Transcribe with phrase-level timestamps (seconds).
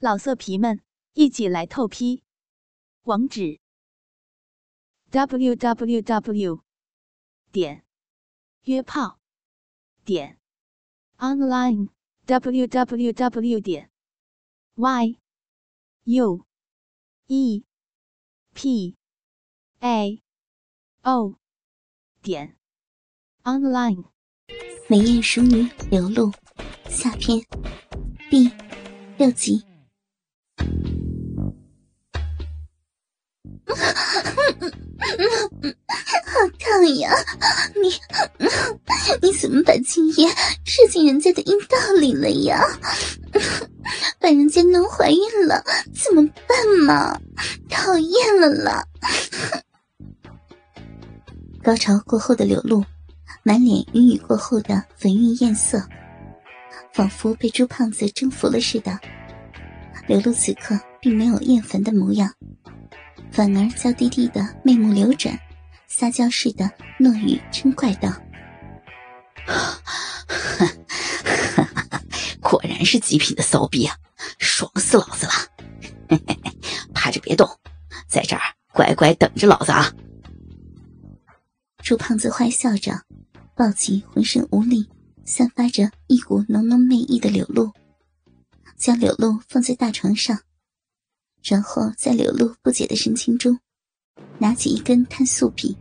[0.00, 0.80] 老色皮们，
[1.14, 2.22] 一起来透批！
[3.02, 3.58] 网址
[5.10, 6.62] ：w w w
[7.50, 7.84] 点
[8.62, 9.18] 约炮
[10.04, 10.38] 点
[11.16, 11.88] online
[12.26, 13.90] w w w 点
[14.76, 15.18] y
[16.04, 16.46] u
[17.26, 17.64] e
[18.54, 18.96] p
[19.80, 20.22] a
[21.02, 21.34] o
[22.22, 22.56] 点
[23.42, 24.04] online。
[24.88, 26.30] 美艳熟女流露
[26.88, 27.44] 下篇
[28.30, 28.48] 第
[29.16, 29.64] 六集。
[36.26, 37.12] 好烫呀！
[37.80, 37.90] 你
[39.22, 40.28] 你怎么把精液
[40.64, 42.62] 射进人家的阴道里了呀？
[44.20, 45.62] 把人家弄怀孕了
[45.94, 47.18] 怎么办嘛？
[47.68, 48.84] 讨厌了啦！
[51.62, 52.84] 高潮过后的柳露，
[53.42, 55.82] 满脸云雨过后的粉晕艳色，
[56.92, 58.98] 仿佛被朱胖子征服了似的。
[60.06, 62.32] 柳露此刻并没有厌烦的模样。
[63.38, 65.38] 反而娇滴滴的眉目流转，
[65.86, 68.12] 撒娇似的诺语嗔怪道
[72.42, 73.94] ：“果然是极品的骚逼啊，
[74.40, 75.32] 爽死老子了！
[76.92, 77.48] 趴着别动，
[78.08, 79.94] 在这儿乖乖等着老子啊！”
[81.80, 83.02] 朱胖子坏笑着，
[83.54, 84.90] 抱起浑身无力、
[85.24, 87.70] 散发着一股浓浓媚意的柳露，
[88.76, 90.40] 将柳露放在大床上。
[91.48, 93.58] 然后在柳露不解的神情中，
[94.38, 95.74] 拿起一根碳素笔，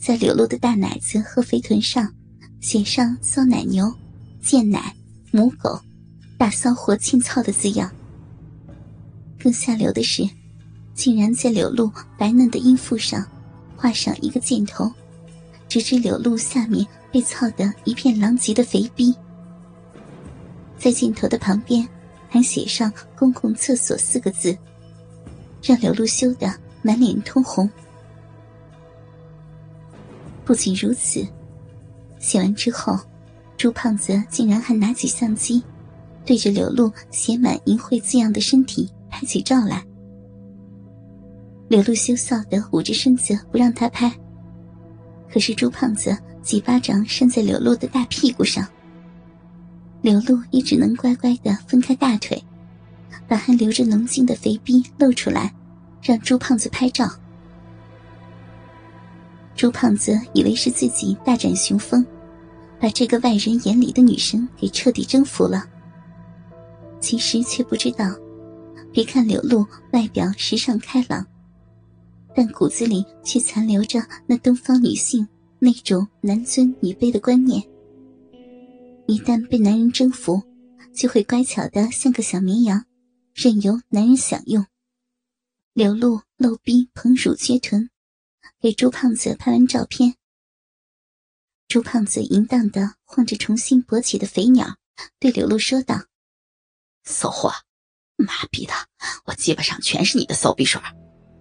[0.00, 2.12] 在柳露的大奶子和肥臀上
[2.60, 3.94] 写上“骚奶牛
[4.42, 4.92] ”“贱奶
[5.30, 5.80] ”“母狗
[6.36, 7.88] ”“大骚货欠操”的字样。
[9.38, 10.28] 更下流的是，
[10.92, 13.24] 竟然在柳露白嫩的阴腹上
[13.76, 14.90] 画上一个箭头，
[15.68, 19.14] 直指柳露下面被操得一片狼藉的肥逼。
[20.76, 21.88] 在箭头的旁边。
[22.34, 24.58] 还写上“公共厕所”四个字，
[25.62, 27.70] 让柳露羞得满脸通红。
[30.44, 31.24] 不仅如此，
[32.18, 32.98] 写完之后，
[33.56, 35.62] 朱胖子竟然还拿起相机，
[36.26, 39.86] 对着柳露写满淫秽字样的身体拍起照来。
[41.68, 44.12] 柳露羞臊的捂着身子不让他拍，
[45.32, 48.66] 可是朱胖子几巴掌扇在柳露的大屁股上。
[50.04, 52.44] 刘露也只能乖乖的分开大腿，
[53.26, 55.50] 把还留着浓精的肥逼露出来，
[56.02, 57.08] 让朱胖子拍照。
[59.56, 62.04] 朱胖子以为是自己大展雄风，
[62.78, 65.64] 把这个外人眼里的女神给彻底征服了。
[67.00, 68.14] 其实却不知道，
[68.92, 71.26] 别看刘露外表时尚开朗，
[72.36, 75.26] 但骨子里却残留着那东方女性
[75.58, 77.62] 那种男尊女卑的观念。
[79.06, 80.42] 一旦被男人征服，
[80.94, 82.86] 就会乖巧的像个小绵羊，
[83.34, 84.64] 任由男人享用。
[85.74, 87.90] 流露露逼捧乳撅臀，
[88.60, 90.14] 给朱胖子拍完照片。
[91.68, 94.76] 朱胖子淫荡的晃着重新勃起的肥鸟，
[95.18, 96.04] 对柳露说道
[97.04, 97.52] ：“骚货，
[98.16, 98.72] 妈逼的，
[99.26, 100.80] 我鸡巴上全是你的骚逼水，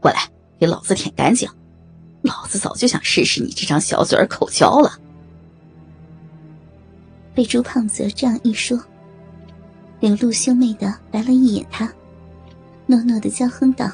[0.02, 0.30] 过来
[0.60, 1.50] 给老子舔干净！
[2.24, 5.00] 老子早就想试试你这张小嘴儿口交了。”
[7.34, 8.80] 被朱胖子这样一说，
[10.00, 11.92] 柳露羞媚的白了一眼他，
[12.86, 13.92] 诺诺的娇哼道：“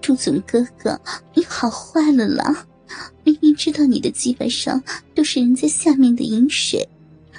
[0.00, 1.00] 朱总哥哥，
[1.34, 2.64] 你好坏了啦！
[3.24, 4.80] 明明知道你的鸡巴上
[5.14, 6.88] 都是人家下面的饮水，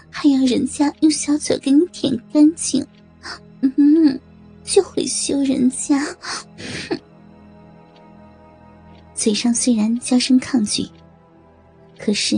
[0.10, 2.86] 还要人家用小嘴给你舔干净，
[3.62, 4.20] 嗯，
[4.64, 6.06] 就会羞人家。
[9.16, 10.86] 嘴上虽然娇声抗拒，
[11.98, 12.38] 可是。”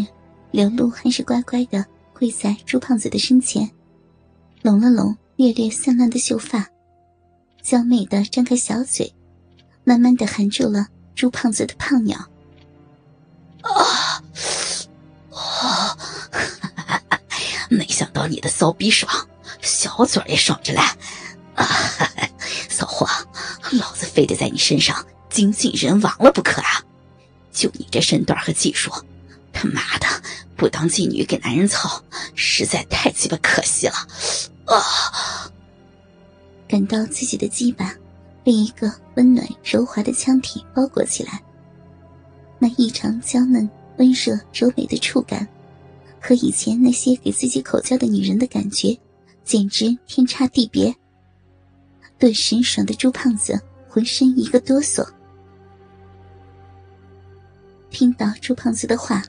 [0.52, 3.72] 刘露还是乖乖的跪在朱胖子的身前，
[4.62, 6.68] 拢了拢略略散乱的秀发，
[7.64, 9.14] 娇媚的张开小嘴，
[9.86, 12.28] 慢慢的含住了朱胖子的胖鸟。
[13.62, 14.22] 啊！
[15.32, 15.98] 啊！
[17.70, 19.10] 没想到你的骚逼爽，
[19.62, 20.82] 小嘴也爽着嘞！
[21.56, 21.66] 啊！
[22.70, 23.08] 骚货，
[23.72, 26.84] 老子非得在你身上精尽人亡了不可啊！
[27.54, 28.92] 就你这身段和技术！
[29.54, 30.08] 他妈的，
[30.62, 32.04] 不当妓女给男人操，
[32.36, 33.96] 实在太鸡巴可惜了！
[34.66, 35.50] 啊！
[36.68, 37.96] 感到自己的鸡巴
[38.44, 41.42] 被一个温暖柔滑的腔体包裹起来，
[42.60, 43.68] 那异常娇嫩、
[43.98, 45.48] 温热、柔美的触感，
[46.22, 48.96] 和以前那些给自己口交的女人的感觉，
[49.44, 50.96] 简直天差地别。
[52.20, 53.60] 顿时爽的朱胖子
[53.90, 55.04] 浑身一个哆嗦。
[57.90, 59.24] 听到朱胖子的话。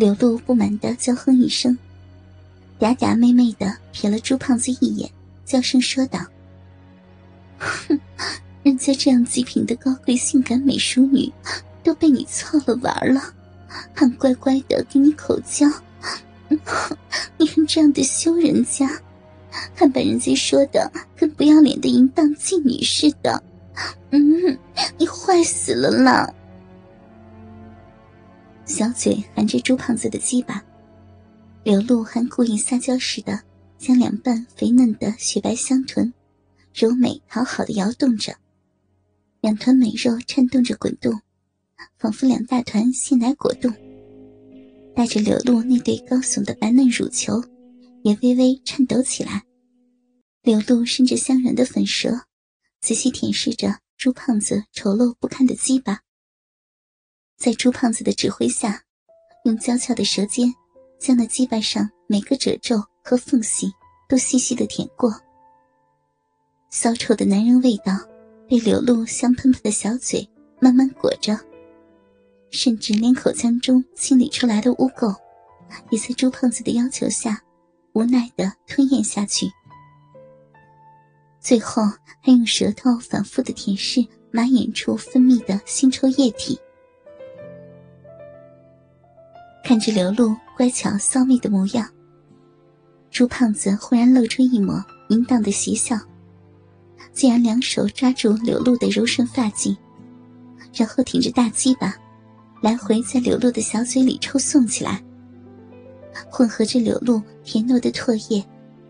[0.00, 1.76] 柳露不满的娇哼一声，
[2.78, 5.10] 嗲嗲媚媚的瞥了朱胖子一眼，
[5.44, 6.18] 娇声说道
[7.60, 8.00] ：“哼，
[8.62, 11.30] 人家这样极品的高贵性感美淑女，
[11.84, 13.20] 都被你操了玩了，
[13.92, 15.68] 还乖乖的给你口交，
[17.36, 18.88] 你还这样的羞人家，
[19.74, 23.42] 还把人家说的跟不要脸的淫荡妓女似的，
[24.12, 24.58] 嗯，
[24.96, 26.32] 你坏死了啦！”
[28.70, 30.64] 小嘴含着朱胖子的鸡巴，
[31.64, 33.42] 刘露还故意撒娇似的
[33.76, 36.14] 将两瓣肥嫩的雪白香臀
[36.72, 38.32] 柔美讨好的摇动着，
[39.40, 41.20] 两团美肉颤动着滚动，
[41.98, 43.74] 仿佛两大团鲜奶果冻，
[44.94, 47.42] 带着柳露那对高耸的白嫩乳球
[48.04, 49.42] 也微微颤抖起来。
[50.42, 52.20] 柳露伸着香软的粉舌，
[52.80, 56.02] 仔细舔舐着朱胖子丑陋不堪的鸡巴。
[57.40, 58.78] 在朱胖子的指挥下，
[59.46, 60.54] 用娇俏的舌尖
[60.98, 63.72] 将那鸡巴上每个褶皱和缝隙
[64.06, 65.10] 都细细的舔过。
[66.68, 67.94] 骚臭的男人味道
[68.46, 70.28] 被柳露香喷喷的小嘴
[70.60, 71.34] 慢慢裹着，
[72.50, 75.16] 甚至连口腔中清理出来的污垢，
[75.88, 77.42] 也在朱胖子的要求下
[77.94, 79.50] 无奈的吞咽下去。
[81.40, 81.84] 最后
[82.20, 86.60] 还用舌头反复的舔舐马眼处分泌的腥臭液体。
[89.70, 91.88] 看着刘露乖巧骚媚的模样，
[93.08, 95.96] 朱胖子忽然露出一抹淫荡的邪笑，
[97.12, 99.76] 竟然两手抓住刘露的柔顺发髻，
[100.74, 101.94] 然后挺着大鸡巴，
[102.60, 105.00] 来回在刘露的小嘴里抽送起来，
[106.28, 108.44] 混合着刘露甜糯的唾液，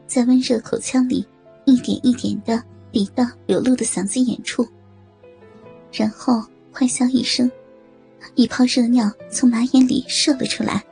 [0.07, 1.27] 在温热口腔里
[1.67, 4.67] 一点一点的抵到刘露的嗓子眼处，
[5.93, 6.43] 然后
[6.73, 7.51] 坏笑一声。
[8.35, 10.85] 一泡热尿从马眼里射了出来。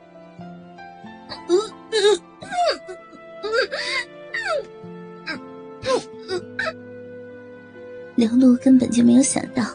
[8.15, 9.65] 刘露根本就没有想到，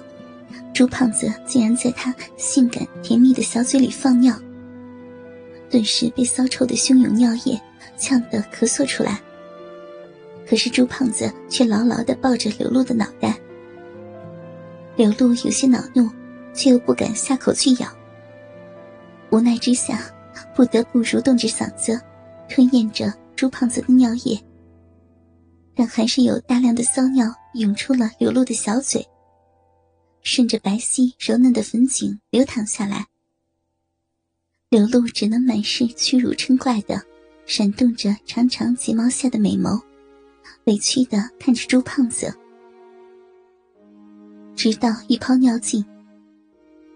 [0.74, 4.38] 朱胖子竟然在他性感甜蜜的小嘴里放尿，
[5.70, 7.58] 顿时被骚臭的汹涌尿液
[7.96, 9.20] 呛得咳嗽出来。
[10.46, 13.34] 可是朱胖子却牢牢的抱着刘露的脑袋。
[14.94, 16.08] 刘露有些恼怒。
[16.54, 17.88] 却又不敢下口去咬，
[19.30, 20.00] 无奈之下，
[20.54, 22.00] 不得不蠕动着嗓子，
[22.48, 24.40] 吞咽着朱胖子的尿液。
[25.74, 29.04] 但还是有大量的骚尿涌出了刘露的小嘴，
[30.22, 33.04] 顺着白皙柔嫩的粉颈流淌下来。
[34.68, 37.02] 刘露只能满是屈辱嗔怪的，
[37.44, 39.80] 闪动着长长睫毛下的美眸，
[40.64, 42.32] 委屈的看着朱胖子，
[44.54, 45.84] 直到一泡尿尽。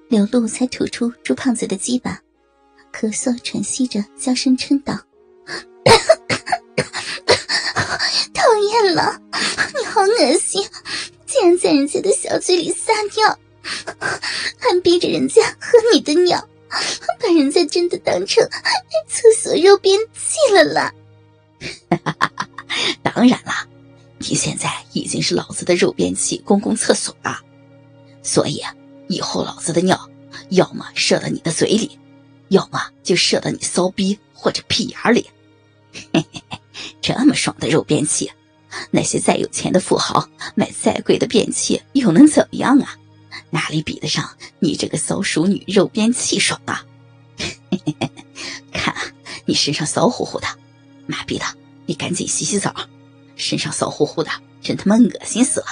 [0.08, 2.18] 刘露才吐出朱胖子的鸡巴，
[2.90, 4.98] 咳嗽喘息着，娇声嗔道
[8.32, 9.20] ：“讨厌了，
[9.78, 10.66] 你好恶心！
[11.26, 13.38] 竟然在人家的小嘴里撒尿，
[14.58, 16.42] 还逼着人家喝你的尿，
[17.20, 18.42] 把人家真的当成
[19.06, 20.90] 厕所肉便器了啦！”
[23.04, 23.52] 当然了，
[24.16, 27.38] 你现在已经是老子的肉便器公共厕所了，
[28.22, 28.62] 所以。
[29.08, 30.08] 以后老子的尿，
[30.50, 31.98] 要么射到你的嘴里，
[32.48, 35.28] 要么就射到你骚逼或者屁眼里。
[36.12, 36.60] 嘿嘿嘿，
[37.00, 38.30] 这么爽的肉便器，
[38.90, 42.96] 那些再有钱的富豪买再贵的便器又能怎么样啊？
[43.50, 46.84] 哪里比得上你这个骚熟女肉便器爽啊？
[47.38, 48.10] 嘿嘿嘿，
[48.72, 49.00] 看啊
[49.46, 50.46] 你身上骚乎乎的，
[51.06, 51.44] 妈逼的，
[51.86, 52.74] 你赶紧洗洗澡，
[53.36, 54.30] 身上骚乎乎的，
[54.60, 55.66] 真他妈恶心死了，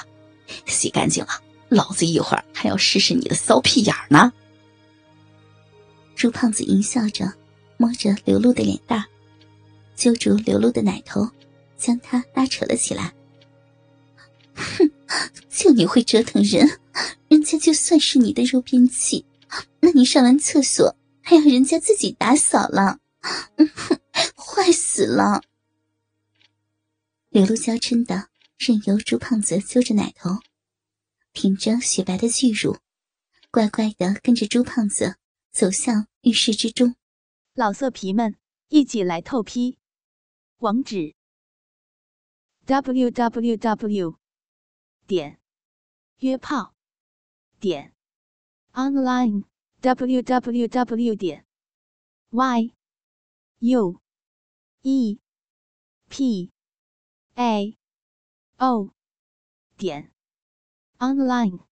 [0.64, 1.42] 洗干净了。
[1.68, 4.32] 老子一会儿还要试试你的骚屁眼呢！
[6.14, 7.30] 朱胖子淫笑着，
[7.76, 9.04] 摸着刘露的脸蛋，
[9.94, 11.28] 揪住刘露的奶头，
[11.76, 13.12] 将她拉扯了起来。
[14.54, 14.90] 哼，
[15.50, 16.80] 就你会折腾人，
[17.28, 19.26] 人家就算是你的肉便器，
[19.80, 23.68] 那你上完厕所还要人家自己打扫了，哼，
[24.34, 25.42] 坏死了！
[27.28, 30.38] 刘露娇嗔的，任由朱胖子揪着奶头。
[31.36, 32.78] 挺着雪白的巨乳，
[33.50, 35.18] 乖乖的跟着朱胖子
[35.52, 36.96] 走向浴室之中。
[37.52, 38.38] 老色皮们，
[38.68, 39.76] 一起来透批！
[40.56, 41.14] 网址
[42.64, 44.18] ：w w w
[45.06, 45.38] 点
[46.20, 46.74] 约炮
[47.60, 47.94] 点
[48.72, 49.44] online
[49.82, 51.44] w w w 点
[52.30, 52.72] y
[53.58, 54.00] u
[54.80, 55.20] e
[56.08, 56.50] p
[57.34, 57.76] a
[58.56, 58.94] o
[59.76, 60.15] 点。
[61.00, 61.65] Online